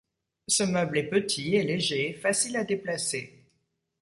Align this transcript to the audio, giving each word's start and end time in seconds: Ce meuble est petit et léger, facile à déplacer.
Ce 0.47 0.63
meuble 0.63 0.97
est 0.97 1.09
petit 1.11 1.53
et 1.55 1.61
léger, 1.61 2.13
facile 2.15 2.57
à 2.57 2.63
déplacer. 2.63 3.45